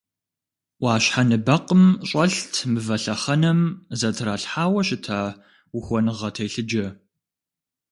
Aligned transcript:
Ӏуащхьэ 0.79 1.23
ныбэкъым 1.29 1.83
щӀэлът 2.07 2.53
мывэ 2.71 2.95
лъэхъэнэм 3.03 3.59
зэтралъхьауэ 3.99 4.81
щыта 4.87 5.19
ухуэныгъэ 5.77 6.29
телъыджэ. 6.35 6.87